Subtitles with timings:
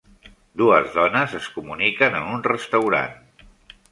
[0.61, 3.15] Dues dones es comuniquen en un restaurant